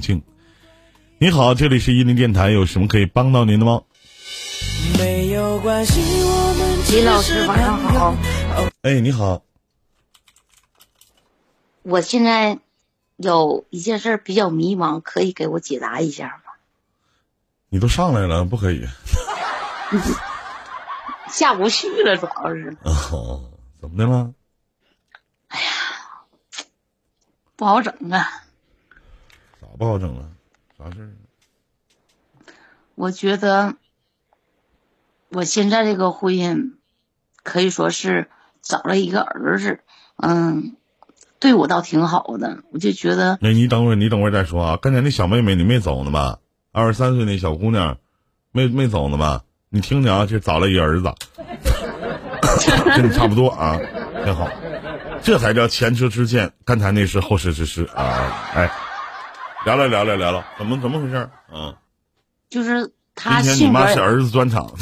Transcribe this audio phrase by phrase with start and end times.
[0.00, 0.22] 重庆。
[1.18, 3.82] 你好，这里是伊林电台，有什么可以帮到您的吗？
[6.90, 8.16] 李老师，晚上好。
[8.82, 9.42] 哎，你好。
[11.82, 12.58] 我现在
[13.16, 16.52] 有一件事比较迷茫，可以给我解答一下吗？
[17.68, 18.86] 你都上来了，不可以。
[21.28, 22.76] 下不去了，主要是。
[22.82, 24.32] 哦，怎么的了？
[25.48, 25.70] 哎呀，
[27.54, 28.44] 不好整啊。
[29.80, 30.28] 咋不好整了？
[30.76, 31.08] 啥事儿？
[32.94, 33.76] 我觉得
[35.30, 36.72] 我现在这个婚姻
[37.42, 38.28] 可以说是
[38.60, 39.80] 找了一个儿子，
[40.18, 40.76] 嗯，
[41.38, 42.58] 对我倒挺好的。
[42.72, 44.76] 我就觉得，那你等会儿，你等会儿再说啊。
[44.76, 46.40] 刚才那小妹妹你没走呢吧？
[46.72, 47.96] 二十三岁那小姑娘，
[48.52, 49.44] 没没走呢吧？
[49.70, 51.10] 你听听啊，就找了一儿子，
[52.94, 53.80] 跟你差不多啊，
[54.24, 54.46] 挺好。
[55.22, 58.52] 这才叫前车之鉴，刚才那是后事之师啊！
[58.54, 58.70] 哎，
[59.64, 61.74] 聊聊聊聊聊聊，怎么怎么回事嗯？
[62.48, 64.72] 就是他今天你妈是儿子专场，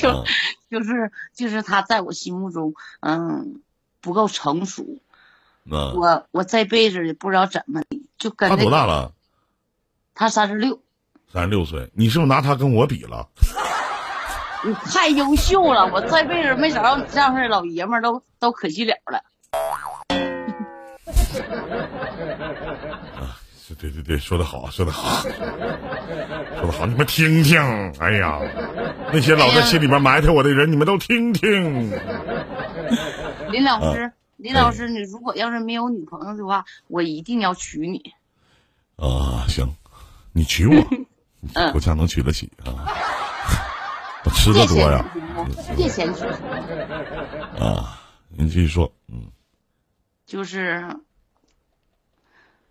[0.00, 0.24] 就
[0.70, 3.60] 就是就是他在我心目中，嗯，
[4.00, 4.84] 不够成熟。
[5.64, 7.82] 我我这辈子也不知道怎么
[8.16, 9.12] 就跟他多大了？
[10.14, 10.80] 他三十六。
[11.30, 13.28] 三十六岁，你是不是拿他跟我比了？
[14.64, 19.22] 你太优秀了，我这辈子没找到你这样式的老爷们儿，都都可惜了了。
[23.18, 23.38] 啊，
[23.78, 27.60] 对对对，说的好，说的好，说的好，你们听听，
[27.98, 28.40] 哎呀，
[29.12, 31.90] 那些老在心里边埋汰我的人，你们都听听。
[33.50, 38.12] 林老师，林老师，你如果要是没有女朋友的话，我一定要娶你。
[38.96, 39.74] 啊，行，
[40.32, 40.84] 你娶我。
[41.72, 42.74] 我家能娶得起啊！
[44.24, 45.04] 我吃的多呀，
[45.76, 46.24] 借钱娶
[47.62, 48.02] 啊！
[48.28, 49.30] 您继续说，嗯，
[50.26, 50.84] 就是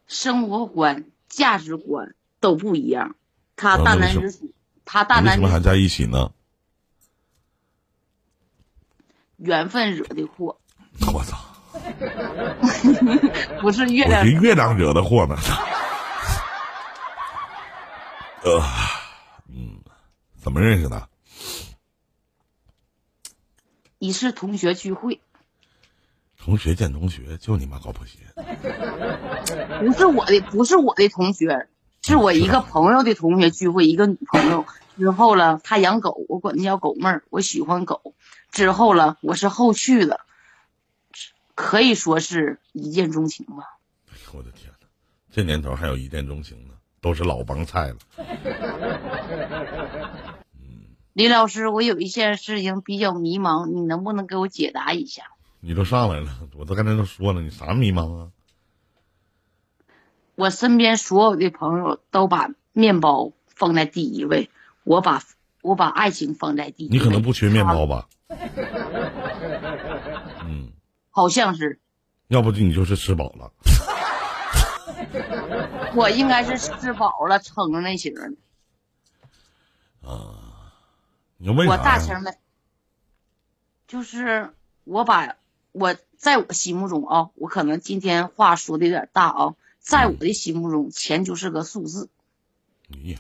[0.07, 3.15] 生活观、价值观都不一样。
[3.55, 4.53] 他大男子主，
[4.85, 6.31] 他大男子为什么还在一起呢？
[9.37, 10.59] 缘分惹的祸。
[11.13, 11.37] 我操！
[13.61, 15.37] 不是月亮，月亮惹的祸呢。
[18.43, 18.63] 呃，
[19.49, 19.79] 嗯，
[20.41, 21.07] 怎么认识的？
[23.99, 25.19] 一次同学聚会。
[26.47, 28.19] 同学见同学，就你妈搞破鞋。
[29.81, 31.67] 不是我的，不是我的同学，
[32.01, 34.65] 是我一个朋友的同学聚会，一个女朋友。
[34.97, 38.13] 之后了，他养狗，我管他叫狗妹儿，我喜欢狗。
[38.49, 40.21] 之后了，我是后去的，
[41.53, 43.77] 可以说是一见钟情吧。
[44.09, 44.87] 哎呦我的天哪，
[45.29, 46.75] 这年头还有一见钟情呢？
[47.01, 47.97] 都是老帮菜了。
[50.61, 55.23] 嗯李老师，我有一件事情比较迷茫，你能不能给我解答一下？
[55.59, 58.31] 你都上来了，我都刚才都说了，你啥迷茫啊？
[60.35, 64.51] 我身边所有的朋友都把面包放在第一位，
[64.83, 65.23] 我把
[65.61, 66.89] 我把爱情放在第一。
[66.89, 68.07] 你可能不缺面包吧？
[70.45, 70.71] 嗯，
[71.09, 71.79] 好像是。
[72.27, 73.51] 要不就你就是吃饱了。
[75.95, 78.21] 我应该是吃饱了撑的那型的。
[80.07, 80.71] 啊，
[81.37, 81.71] 你为啥？
[81.71, 82.35] 我大型的，
[83.87, 84.53] 就是
[84.83, 85.35] 我把
[85.79, 92.09] 我在我心目中啊，我可能今天话说的有点大啊，在我的心目中，钱就是个数字。
[92.87, 93.19] 你呀，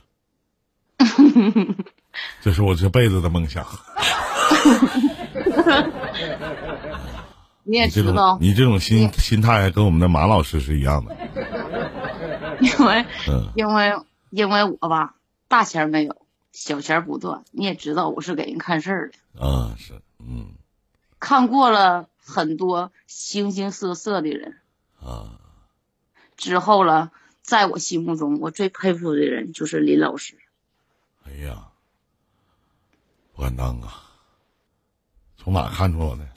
[2.41, 3.65] 这是我这辈子的梦想。
[7.63, 11.15] 你也知道，你这种心心态跟我们的马老师是一样的。
[12.61, 13.05] 因为，
[13.55, 15.15] 因为，因为我吧，
[15.47, 16.15] 大钱没有，
[16.53, 17.43] 小钱不断。
[17.51, 19.45] 你也知道，我是给人看事儿的。
[19.45, 20.53] 啊，是，嗯。
[21.19, 24.61] 看过了很多形形色色的人。
[24.99, 25.39] 啊。
[26.35, 27.11] 之后了，
[27.41, 30.37] 在我心目中，我最佩服的人就是林老师。
[31.23, 31.69] 哎呀，
[33.33, 34.03] 不敢当啊！
[35.37, 36.27] 从哪看出来的？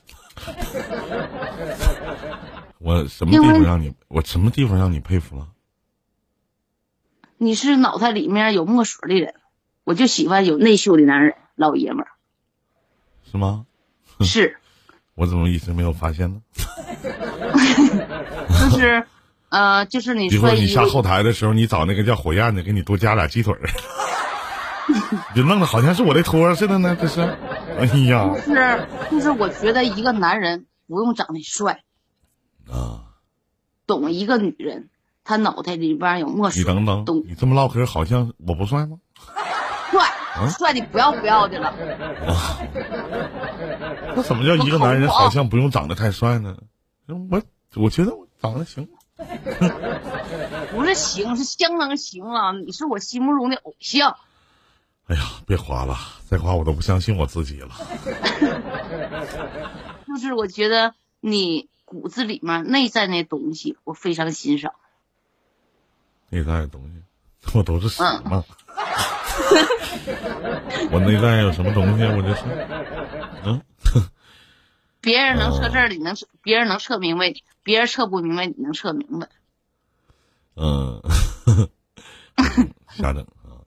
[2.78, 3.94] 我什么地方让你？
[4.08, 5.52] 我什么地方让你佩服了？
[7.36, 9.34] 你是脑袋里面有墨水的人，
[9.84, 12.12] 我就喜欢有内秀的男人，老爷们儿。
[13.30, 13.66] 是吗？
[14.20, 14.59] 是。
[15.20, 16.40] 我怎么一直没有发现呢？
[18.48, 19.04] 就是，
[19.50, 20.28] 呃，就是你。
[20.28, 23.60] 一会儿你下后台的时候，你找那个叫火焰的，给你多加俩鸡腿儿。
[25.36, 27.20] 就弄得好像是我的托似的呢，这是。
[27.78, 28.30] 哎呀。
[28.34, 31.80] 就是，就是我觉得一个男人不用长得帅。
[32.66, 33.04] 啊。
[33.86, 34.88] 懂一个女人。
[35.22, 36.62] 他脑袋里边有墨水。
[36.62, 38.96] 你等等，你这么唠嗑，好像我不帅吗？
[40.34, 41.74] 帅，帅的不要不要的了。
[44.14, 46.56] 那怎么叫一个男人好像不用长得太帅呢？
[47.30, 47.42] 我
[47.76, 48.88] 我觉得我长得行。
[50.72, 52.52] 不是行，是相当行啊！
[52.52, 54.16] 你是我心目中的偶像。
[55.08, 57.68] 哎呀，别夸了，再夸我都不相信我自己了。
[60.06, 64.72] 就是我觉得你骨子里面内在那东西，我非常欣赏。
[66.30, 67.02] 内在的东西，
[67.58, 68.44] 我都是屎吗？
[70.92, 72.04] 我内在有什么东西？
[72.04, 72.42] 我就是，
[73.44, 73.60] 嗯。
[75.02, 77.32] 别人能测这儿，你能测；别人能测明白，
[77.62, 79.28] 别人测不明白，你能测明白。
[80.56, 81.00] 嗯，
[82.90, 83.64] 瞎整啊！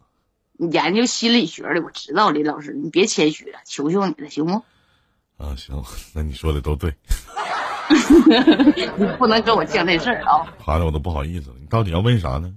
[0.54, 4.64] 你研究心理学的，我知道，李老师，你别谦虚了，求求你了，行不？
[5.44, 5.84] 啊，行，
[6.14, 6.94] 那你说的都对。
[8.98, 10.46] 你不能跟我犟这事儿啊！
[10.64, 11.56] 夸的我都不好意思了。
[11.60, 12.54] 你到底要问啥呢？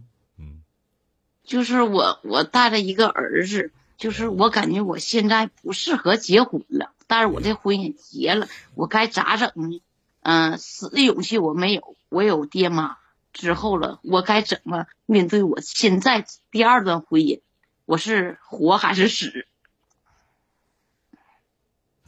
[1.47, 6.91] 嗯，就是我，我带着一个儿子，就是我感觉我现在不适合结婚了。
[7.07, 9.81] 但是我这婚也结了，我该咋整呢？
[10.23, 12.97] 嗯，死的勇气我没有，我有爹妈
[13.33, 17.41] 之后了，我该怎么面对我现在第二段婚姻？
[17.85, 19.47] 我是活还是死？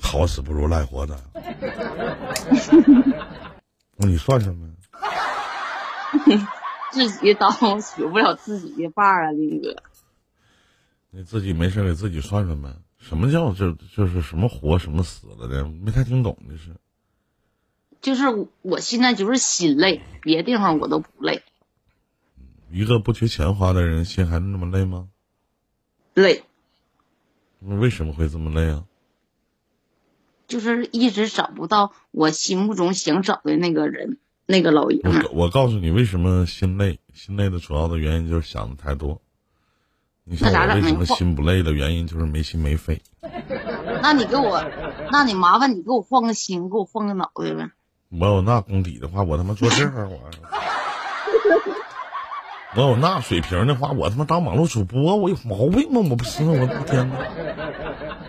[0.01, 1.17] 好死不如赖活着。
[3.97, 4.67] 那你算算呗。
[6.91, 7.51] 自己当
[7.81, 9.77] 娶不了自己的伴儿啊，林哥。
[11.11, 12.75] 你自己没事给自己算算呗。
[12.99, 15.65] 什么叫这就是什么活什么死了的？
[15.65, 16.75] 没太听懂，这是。
[18.01, 18.25] 就是
[18.63, 21.43] 我现在就是心累，别地方我都不累。
[22.71, 25.09] 一个不缺钱花的人，心还那么累吗？
[26.15, 26.45] 累。
[27.61, 28.85] 那为什么会这么累啊？
[30.47, 34.19] 就是一直找不到我心目中想找的那个人，
[34.51, 35.23] 那个老爷们。
[35.25, 36.99] 我我告诉你，为什么心累？
[37.13, 39.21] 心累的主要的原因就是想的太多。
[40.25, 43.03] 你想我为什么心不累的原因就是没心没肺。
[44.01, 44.65] 那你给我，
[45.13, 47.71] 那你麻烦你给我换个心，给我换个脑袋呗。
[48.11, 50.19] 我有那功底的话，我他妈做这我。
[52.77, 56.01] 我有那水平的话，我他妈当网络主播，我有毛病吗？
[56.09, 57.17] 我不是，我的天哪！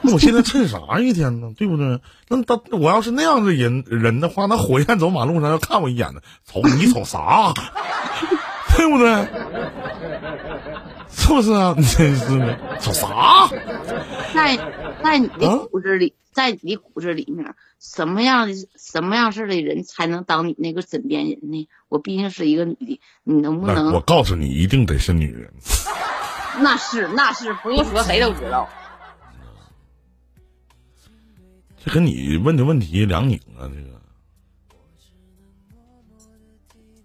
[0.10, 1.54] 那我现在趁啥一天呢？
[1.56, 2.02] 对不对？
[2.28, 6.22] 那当我要是那样的人人的话，那火焰走马路上要看我一眼呢？
[6.46, 7.54] 瞅你瞅啥？
[8.76, 9.28] 对不对？
[11.12, 11.76] 是不是啊？
[11.78, 13.50] 你真是的，瞅啥？
[14.34, 14.58] 在
[15.04, 21.68] 在你的骨子里，在你的骨子里面，什么样的什么样式的人才能当你那个枕边人呢？
[21.88, 23.92] 我毕竟是一个女的，你能不能？
[23.94, 25.52] 我告诉你，一定得是女人。
[26.62, 28.68] 那是那是不用说，谁都知道。
[31.84, 33.68] 这跟你问的问题两拧啊！
[33.68, 34.00] 这个。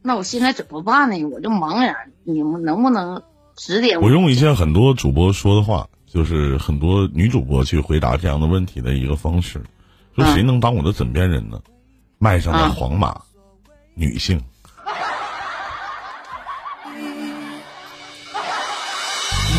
[0.03, 1.25] 那我现在怎么办呢？
[1.25, 1.95] 我就茫然，
[2.25, 3.23] 你们能不能？
[3.57, 9.63] 指点我我用一些很多主播说的话，就是很多女主播去回答这样的问题的一个方式，
[10.17, 11.63] 说谁能当我的枕边人呢？
[12.19, 13.23] 麦上的皇马，
[13.95, 14.43] 女性。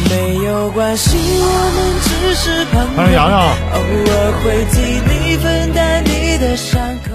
[0.10, 2.90] 没有关系，我们只是朋友。
[2.98, 3.40] 哎，洋洋。
[3.42, 4.76] 偶尔会替
[5.10, 7.12] 你分担你的伤口，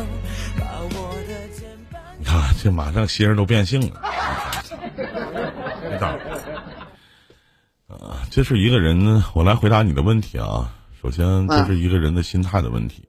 [0.59, 2.01] 把我的肩膀。
[2.19, 4.01] 你看，这马上心儿都变性了。
[7.89, 10.73] 啊，这是一个人，我来回答你的问题啊。
[11.01, 13.09] 首先，这是一个人的心态的问题，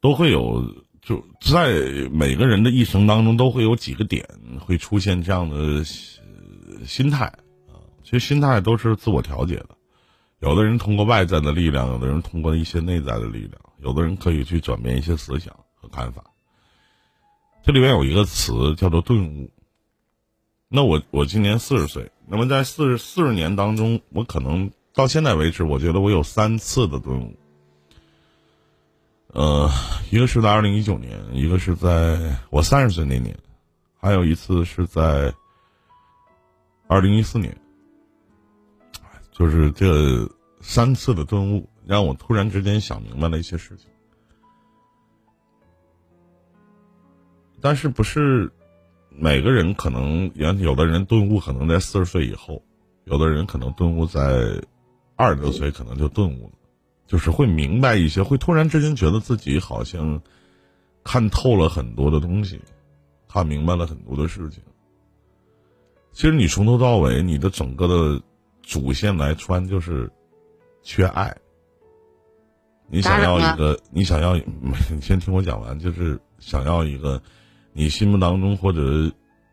[0.00, 0.64] 都会有，
[1.02, 1.68] 就在
[2.10, 4.24] 每个人的一生当中，都会有几个点
[4.58, 5.84] 会出现这样的
[6.86, 7.38] 心态啊。
[8.08, 9.76] 其实心态都是自我调节的，
[10.38, 16.24] 有的人通过外在的力量，有的人通过一些内在的力量，有的人可以去转变一些思想和看法。
[17.62, 19.50] 这里面有一个词叫做顿悟。
[20.68, 22.10] 那我我今年四十岁。
[22.26, 27.36] 那么在四十四十年当中，我可能到现在为止，我觉得我有三次的顿悟。
[29.34, 29.70] 呃，
[30.10, 33.38] 一个是在二零一九年，一个是在我三十岁那年，
[34.00, 35.34] 还有一次是在
[36.86, 37.54] 二零一四年。
[39.38, 40.28] 就是这
[40.60, 43.86] 三次的顿悟，让我突然之间想明白了一些事情。
[47.60, 48.50] 但是不是？
[49.20, 52.62] 每个人可能，原有的人顿悟可能在四十岁以后，
[53.04, 54.62] 有的人可能顿悟在
[55.16, 56.52] 二十多岁，可能就顿悟了，
[57.04, 60.22] 就是会明白一些，会突然之间觉得自己好像
[61.02, 62.60] 看透了很多的东西，
[63.28, 64.62] 看明白了很多的事情。
[66.12, 68.22] 其实你从头到尾，你的整个的
[68.68, 70.12] 主线来穿就是
[70.82, 71.34] 缺爱。
[72.86, 77.20] 你想要一个，你想要，你先听我讲完，就是想要一个。
[77.72, 79.12] 你心目当中或者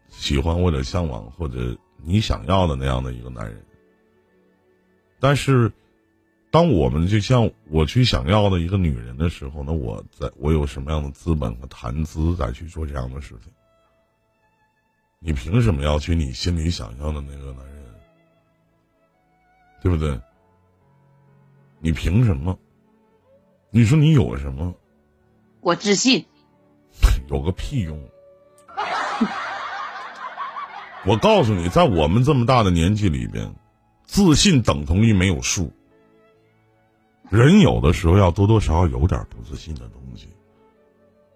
[0.10, 3.63] 喜欢或者向往或者你想要的那样的一个男人，
[5.19, 5.72] 但是
[6.50, 13.53] 当我们就像我去想要的一个女人的时候，那我在我有什么样的资本和谈资再去做这样的事情？
[15.19, 17.75] 你凭什么要去你心里想象的那个男人？
[19.86, 20.20] 对不对？
[21.80, 22.58] 你凭什么？
[23.70, 24.74] 你说你有什么？
[25.62, 26.25] 我自信。
[27.30, 27.96] 有个屁用！
[31.06, 33.54] 我告诉你，在我们这么大的年纪里边，
[34.08, 35.72] 自信等同于没有数。
[37.30, 40.30] 人有的时候要多多少少有点不自信的东西，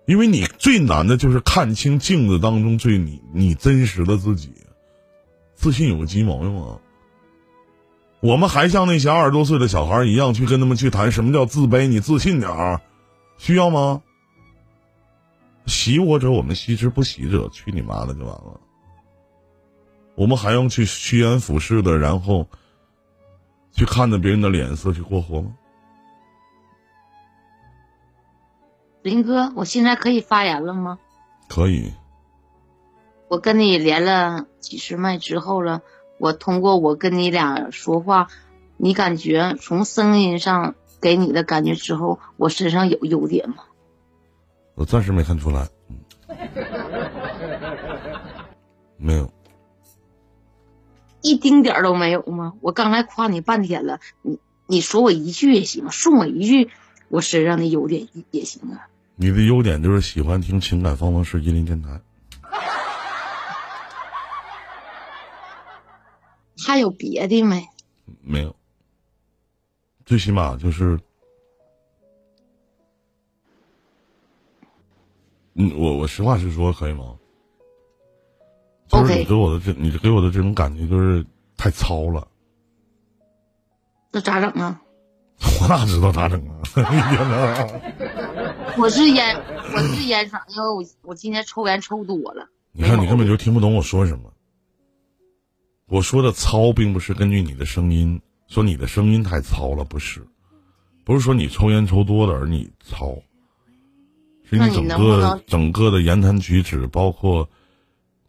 [0.08, 4.52] 因为你最难的就是看清镜子当中最你你真实的自己。
[5.54, 6.80] 自信有个鸡毛用啊！
[8.22, 11.88] 我们还像那些二十多岁的小孩一样去跟他们去谈什么叫自卑？
[11.88, 12.82] 你自信点儿，
[13.38, 14.02] 需要吗？
[15.66, 18.60] 喜我者我们惜之，不喜者去你妈的就完了。
[20.16, 22.46] 我们还用去趋炎附势的，然后
[23.72, 25.52] 去看着别人的脸色去过活吗？
[29.02, 31.00] 林哥，我现在可以发言了吗？
[31.48, 31.94] 可以。
[33.30, 35.82] 我跟你连了几十麦之后了，
[36.20, 38.28] 我通过我跟你俩说话，
[38.78, 43.56] 你感觉从声音上给你的感觉之后，我身上有优点吗？
[44.76, 45.68] 我暂时没看出来，
[48.98, 49.32] 没有。
[51.22, 52.54] 一丁点儿都没有吗？
[52.62, 56.70] 我刚才夸你半天了，你你说我一句也行，送我一句，
[57.10, 58.88] 我身上的优点也行啊。
[59.16, 62.00] 你的优点就是喜欢听情感方程式吉林电台。
[66.70, 67.68] 还有别的没？
[68.22, 68.56] 没有。
[70.06, 71.00] 最起码就是，
[75.56, 77.16] 嗯，我我实话实说，可以吗？
[78.88, 81.26] 就是你给我的这，你给我的这种感觉就是
[81.58, 82.28] 太糙了。
[84.12, 84.80] 那咋整啊？
[85.62, 86.62] 我哪知道咋整啊？
[88.78, 89.36] 我是烟，
[89.74, 92.48] 我是烟嗓，因为我我今天抽烟抽多了。
[92.74, 94.32] 你看，你根本就听不懂我说什么。
[95.90, 100.26] 我说的糙，并不是根据你的声音说你的声音太糙了，不是，
[101.04, 103.18] 不是说你抽烟抽多了而你糙，
[104.50, 107.50] 是你整个整个的言谈举止，包括。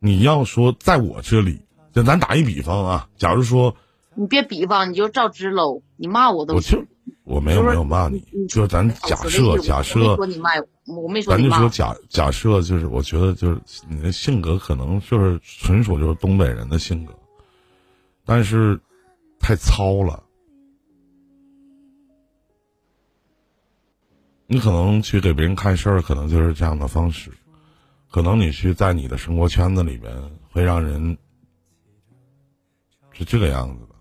[0.02, 1.60] 你要说在我这里，
[1.92, 3.76] 就咱打一比方啊，假如说，
[4.14, 6.86] 你别比方，你就照直搂，你骂我都行。
[7.22, 10.48] 我没有没有骂你，就咱假设假设，说你骂
[10.86, 17.12] 我，我没说咱就说假假设，就是我觉得就是你的性格可能就是纯属就是东北人的性格，
[18.30, 18.78] 但是
[19.40, 20.22] 太糙了。
[24.46, 27.32] 你可能去给别人看事儿，可能就是这样的方式。
[28.08, 30.14] 可能你去在你的生活圈子里面，
[30.52, 31.18] 会让人
[33.10, 33.96] 是这个样子的。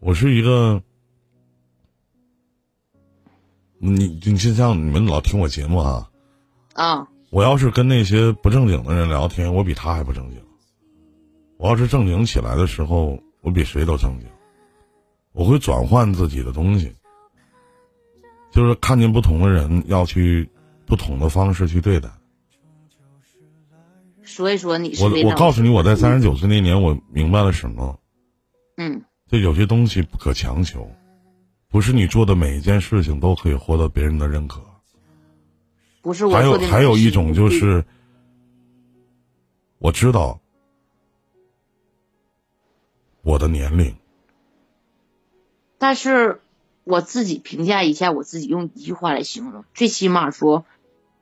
[0.00, 0.82] 我是一个，
[3.78, 6.10] 你你就像你们老听我节目啊，
[6.72, 10.43] 啊，我要是跟那些不正经的人聊天，我比他还不正经。
[11.64, 14.28] 我要是正经起来的时候，我比谁都正经。
[15.32, 16.92] 我会转换自己的东西，
[18.50, 20.46] 就是看见不同的人，要去
[20.84, 22.10] 不同的方式去对待。
[24.24, 27.98] 所以说你我我告诉你，我在三十九岁那年，我明白了什么？
[28.76, 30.86] 嗯，就有些东西不可强求，
[31.70, 34.60] 不是你做的每一件事情都可以获得别人的认可。
[36.02, 37.82] 不是我，还有还有一种就是，
[39.78, 40.38] 我知道
[43.24, 43.96] 我的年龄，
[45.78, 46.42] 但是
[46.84, 50.66] 我自己评价一下，我自己用一句话来形容，最起码说，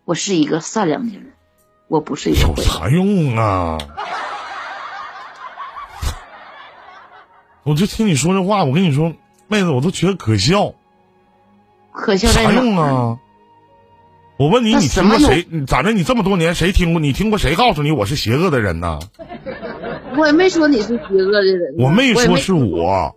[0.04, 1.32] 我是一个善良的人。
[1.86, 3.78] 我不是有啥用啊！
[7.62, 9.14] 我就听你说这话，我跟你说，
[9.46, 10.74] 妹子，我都觉得可笑。
[11.92, 13.20] 可笑啥用啊？
[14.38, 15.46] 我问你，你听过谁？
[15.68, 15.92] 咋的？
[15.92, 17.00] 你这么多年谁听过？
[17.00, 18.98] 你听过谁告诉你我是邪恶的人呢？
[20.16, 21.74] 我也没说你是邪恶的人。
[21.78, 23.16] 我没说是我。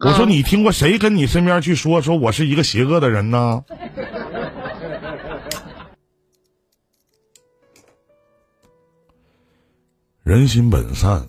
[0.00, 3.64] 我说你听过谁跟你身边去说说我是一个邪恶的人呢？
[10.24, 11.28] 人心本善，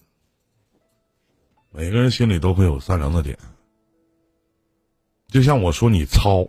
[1.71, 3.37] 每个人心里都会有善良的点。
[5.27, 6.47] 就像我说你糙，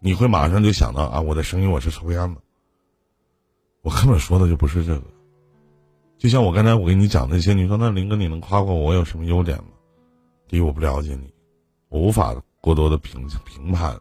[0.00, 2.40] 你会马上就想到啊，我的声音我是抽烟的。
[3.82, 5.02] 我根本说的就不是这个。
[6.18, 9.70] 就像我刚才我跟你讲那些，你说那林哥你能夸夸我有什么优点吗？
[10.48, 11.32] 第一，我不了解你，
[11.88, 13.98] 我无法过多的评评判。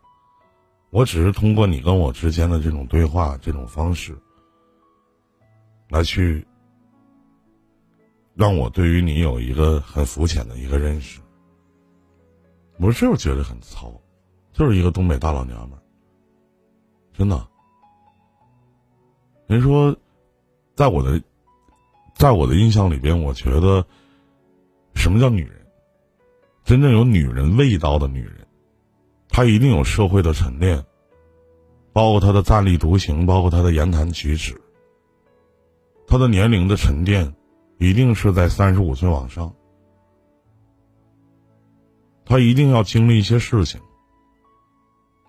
[0.89, 4.17] 我只是通过你跟我之间的这种对话这种方式，
[5.89, 6.45] 来去。
[8.33, 11.19] 让我对于你有一个很肤浅的一个认识，
[12.77, 13.91] 我就是觉得很糙，
[14.53, 15.81] 就是一个东北大老娘们儿，
[17.13, 17.47] 真的。
[19.47, 19.95] 人说，
[20.75, 21.19] 在我的
[22.17, 23.86] 在我的印象里边，我觉得
[24.95, 25.67] 什么叫女人？
[26.63, 28.47] 真正有女人味道的女人，
[29.29, 30.83] 她一定有社会的沉淀，
[31.93, 34.59] 包括她的站立独行，包括她的言谈举止，
[36.07, 37.36] 她的年龄的沉淀，
[37.77, 39.53] 一定是在三十五岁往上。
[42.25, 43.79] 她一定要经历一些事情，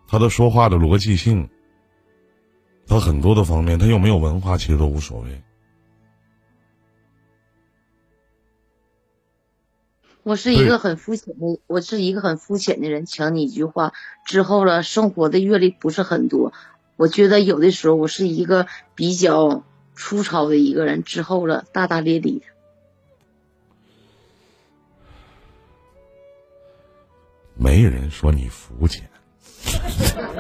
[0.09, 1.47] 她的说话的逻辑性，
[2.87, 5.43] 她很多的方面，她有没有文化，其实都无所谓。
[10.29, 13.07] 我是一个很肤浅的，我是一个很肤浅的人。
[13.07, 13.95] 抢你一句话
[14.27, 16.53] 之后了，生活的阅历不是很多。
[16.97, 21.03] 我觉得有的时候我是一个比较粗糙的一个人。
[21.03, 22.43] 之后了，大大咧咧的。
[27.57, 29.09] 没人说你肤浅，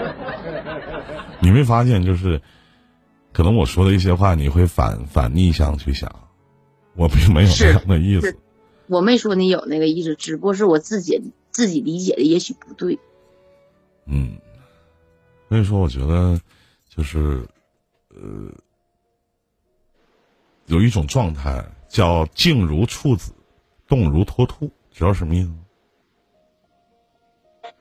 [1.40, 2.42] 你没发现就是，
[3.33, 6.14] 可能我说的一些话你会反反逆向去想，
[6.95, 8.37] 我并没有那样的意思。
[8.88, 12.99] 我没说你有那个意思，只不过是我自己自己理解的，也许不对。
[14.07, 14.38] 嗯，
[15.49, 16.40] 所以说，我觉得
[16.88, 17.47] 就是，
[18.09, 18.50] 呃，
[20.66, 23.33] 有一种状态叫静如处子，
[23.87, 25.57] 动如脱兔，知道什么意思吗？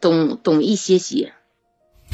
[0.01, 1.33] 懂懂一些些。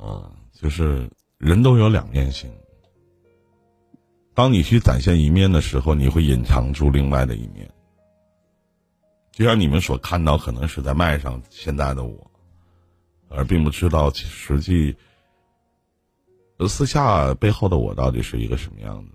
[0.00, 1.08] 啊，就是
[1.38, 2.50] 人都有两面性。
[4.34, 7.70] 当你去展现一面的时候，你会隐藏住另外的一面。
[9.30, 12.30] 就像你们所看到，可能是在麦上现在的我，
[13.28, 14.96] 而并不知道实际
[16.68, 19.12] 私下背后的我到底是一个什么样子。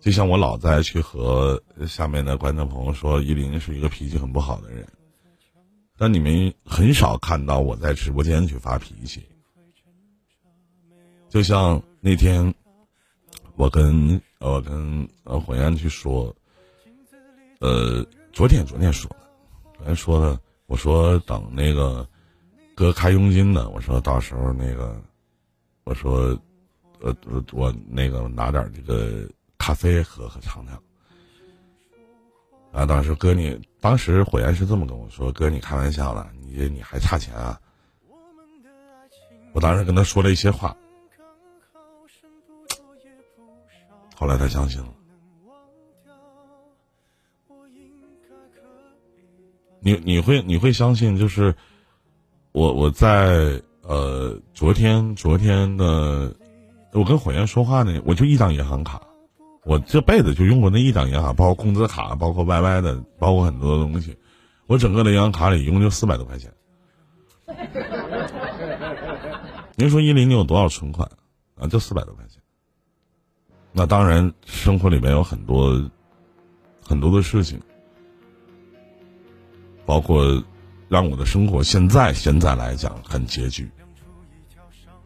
[0.00, 4.88] 就像我老在去和下面的观众朋友说，依林是一个脾气很不好的人，
[5.98, 9.22] 但你们很少看到我在直播间去发脾气。
[11.28, 12.54] 就像那天。
[13.60, 16.34] 我跟我跟呃火焰去说，
[17.58, 19.16] 呃，昨天昨天说的，
[19.76, 22.08] 昨天说的，我说等那个
[22.74, 24.98] 哥开佣金呢，我说到时候那个，
[25.84, 26.34] 我说，
[27.02, 27.14] 呃
[27.52, 30.82] 我那个拿点这个咖啡喝喝尝尝。
[32.72, 37.60] 啊，当时哥你当时火焰是这么跟我说，哥你开玩笑了，你你还差钱啊？
[39.52, 40.74] 我当时跟他说了一些话。
[44.20, 44.88] 后来他相信了。
[49.80, 51.54] 你你会你会相信，就是
[52.52, 56.36] 我我在呃昨天昨天的，
[56.92, 59.00] 我跟火焰说话呢，我就一张银行卡，
[59.64, 64.14] 我这辈子就用过那一张银行卡，包括工资卡，包括 YY 的，包括很多东西，
[64.66, 66.52] 我整个的银行卡里一共就四百多块钱。
[69.76, 71.10] 您说依林你有多少存款
[71.56, 71.66] 啊？
[71.66, 72.29] 就四百多块钱。
[73.72, 75.90] 那当然，生活里面有很多
[76.84, 77.60] 很多的事情，
[79.86, 80.42] 包括
[80.88, 83.70] 让我的生活现在现在来讲很拮据，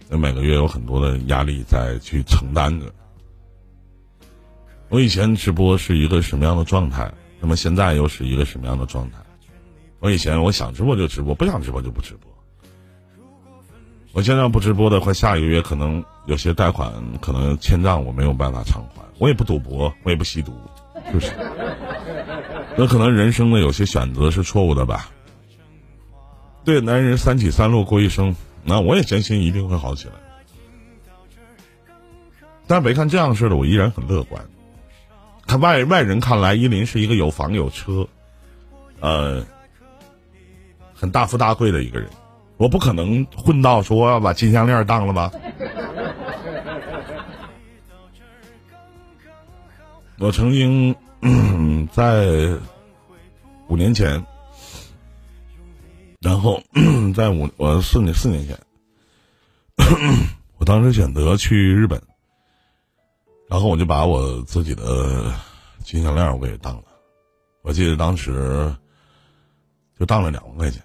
[0.09, 2.93] 那每个月有很多的压力在去承担着。
[4.89, 7.13] 我以前直播是一个什么样的状态？
[7.41, 9.19] 那么现在又是一个什么样的状态？
[10.01, 12.34] 我以前我想直播就直播，不想直播就不直播。
[14.15, 19.03] 我现在不直播的话，下一个月可能有些贷款可能欠账，我没有办法偿还。
[19.19, 20.57] 我也不赌博，我也不吸毒，
[21.13, 21.33] 就是。
[22.77, 25.11] 那可能人生的有些选择是错误的吧。
[26.65, 30.15] 对，男人三起三落过一生，那我也坚信一定会好起来。
[32.69, 34.41] 但别看这样似的，我依然很乐观。
[35.45, 38.07] 看外外人看来，依林是一个有房有车，
[39.01, 39.45] 呃，
[40.95, 42.09] 很大富大贵的一个人。
[42.57, 45.31] 我不可能混到说要把金项链当了吧？
[50.19, 50.95] 我曾经
[51.91, 52.57] 在
[53.69, 54.25] 五年前，
[56.21, 56.63] 然后
[57.15, 58.57] 在五我四年四年前，
[60.57, 62.01] 我当时选择去日本，
[63.49, 65.35] 然后我就把我自己的
[65.83, 66.85] 金项链我给当了，
[67.63, 68.73] 我记得当时
[69.99, 70.81] 就当了两万块钱。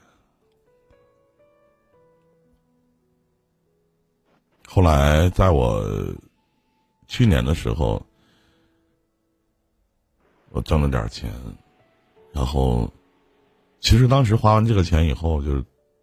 [4.79, 5.85] 后来，在我
[7.05, 8.01] 去年的时候，
[10.51, 11.29] 我挣了点钱，
[12.31, 12.89] 然后
[13.81, 15.59] 其实当时花完这个钱以后，就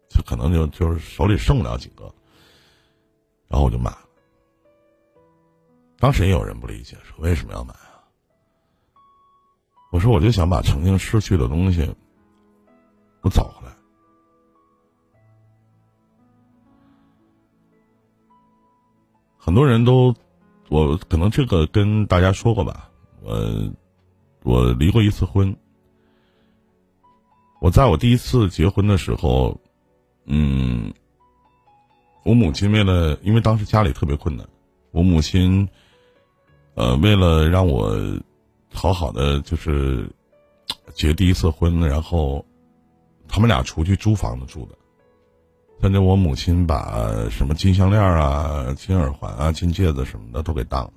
[0.09, 2.03] 就可能就就是手里剩不了几个，
[3.47, 4.05] 然后我就买了。
[5.97, 8.05] 当时也有人不理解，说为什么要买啊？
[9.91, 11.95] 我说我就想把曾经失去的东西，
[13.21, 13.75] 我找回来。
[19.47, 20.13] 很多人都
[20.67, 22.89] 我可能这个跟大家说过吧，
[23.21, 23.71] 我
[24.43, 25.55] 我离过一次婚。
[27.61, 29.57] 我在我第一次结婚的时候，
[30.25, 30.93] 嗯，
[32.25, 34.45] 我母亲为了，因为当时家里特别困难，
[34.91, 35.65] 我母亲，
[36.75, 37.97] 呃，为了让我
[38.73, 40.11] 好好的就是
[40.93, 42.45] 结第一次婚，然后
[43.29, 44.76] 他们俩出去租房子住的。
[45.79, 50.93] 跟着我母亲把什么金项链啊、金耳环啊、金戒指什么的都给当了。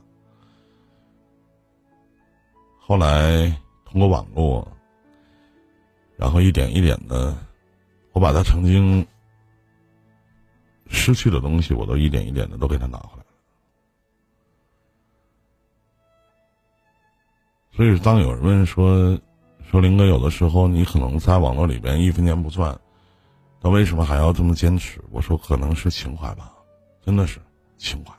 [2.78, 4.66] 后来通过网络，
[6.16, 7.36] 然后一点一点的，
[8.12, 9.06] 我把他曾经
[10.88, 13.26] 失去的东西，我都一点一点的都给他拿回来了。
[17.76, 19.16] 所以，当有人问说
[19.70, 22.76] ：“说林哥，有的时候你可能在网络里边一分钱不赚。”
[23.62, 25.00] 他为什么还要这么坚持？
[25.10, 26.52] 我说可能是情怀吧，
[27.04, 27.38] 真的是
[27.76, 28.14] 情怀。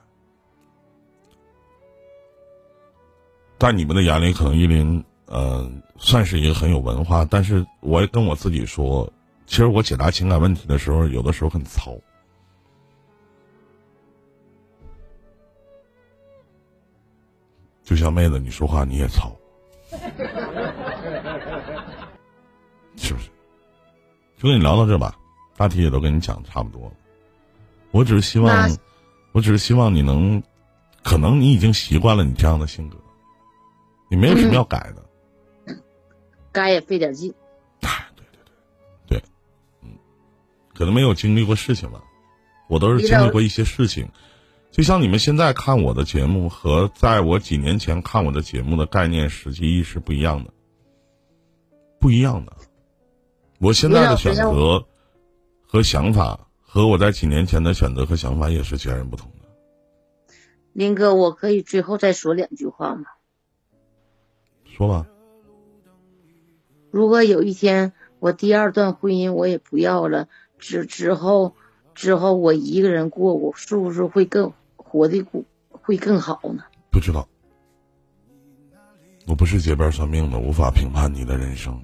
[3.57, 9.11] 在你们的眼里，可能依林呃算是一个很有文化，但是我也跟我自己说，
[9.47, 11.97] 其实我解答情感问题的时候，有的时候很糙。
[17.83, 19.35] 就像妹子，你说话你也糙，
[22.95, 23.29] 是不是？
[24.37, 25.17] 就跟你聊到这吧。
[25.61, 26.93] 大体也都跟你讲的差不多了，
[27.91, 28.75] 我只是希望，
[29.31, 30.41] 我只是希望你能，
[31.03, 32.97] 可能你已经习惯了你这样的性格，
[34.09, 35.75] 你没有什么要改的，
[36.51, 37.31] 改也费点劲。
[37.79, 39.23] 对对对对，
[39.83, 39.89] 嗯，
[40.73, 42.01] 可能没有经历过事情吧，
[42.67, 44.09] 我都是经历过一些事情，
[44.71, 50.51] 就像你们现在看我的节目和在我几年前看我的节目的概念、实际意识不一样的，
[51.99, 52.51] 不一样的，
[53.59, 54.87] 我现在的选择。
[55.71, 59.47] 和想法和我在几年前的选择和想法也是截然不同的。
[60.73, 63.05] 林哥，我可以最后再说两句话吗？
[64.65, 65.07] 说吧。
[66.89, 70.27] 如果有一天我第二段婚姻我也不要了，
[70.59, 71.55] 之之后
[71.95, 75.25] 之后我一个人过，我是不是会更活的
[75.71, 76.65] 会更好呢？
[76.91, 77.25] 不知道，
[79.25, 81.81] 我不是街边算命的，无法评判你的人生。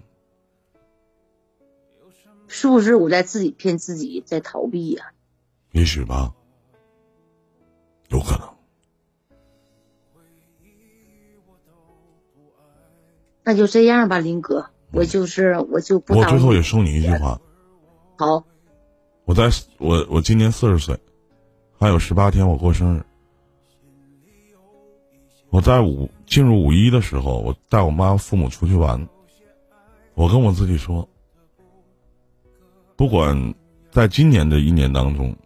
[2.48, 5.12] 是不是我在自己骗自己，在逃避呀？
[5.72, 6.34] 也许吧，
[8.10, 8.50] 有可能。
[13.44, 16.18] 那就这样吧，林哥，我就是我就不。
[16.18, 17.40] 我最后也送你一句话。
[18.18, 18.44] 好。
[19.26, 20.98] 我在我我今年四十岁，
[21.78, 23.04] 还有十八天我过生日。
[25.50, 29.08] 我在五进入五一的时候，我带我妈父母出去玩。
[30.14, 31.08] 我跟我自己说。
[32.98, 33.54] 不管
[33.92, 35.38] 在今年的一年当中，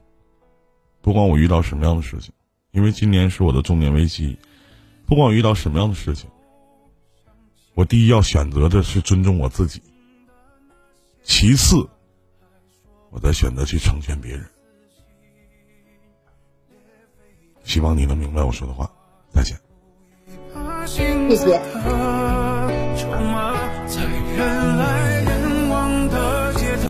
[1.01, 2.33] 不管我遇到什么样的事情，
[2.71, 4.39] 因为今年是我的中年危机，
[5.05, 6.29] 不管我遇到什么样的事情，
[7.73, 9.81] 我第一要选择的是尊重我自己，
[11.23, 11.89] 其次，
[13.09, 14.45] 我再选择去成全别人。
[17.63, 18.89] 希望你能明白我说的话，
[19.33, 19.59] 再见。
[20.87, 22.20] 谢谢。